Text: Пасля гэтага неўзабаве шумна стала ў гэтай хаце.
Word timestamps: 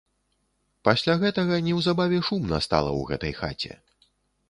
Пасля 0.89 1.17
гэтага 1.25 1.61
неўзабаве 1.69 2.19
шумна 2.31 2.63
стала 2.71 2.91
ў 2.99 3.01
гэтай 3.15 3.33
хаце. 3.45 3.73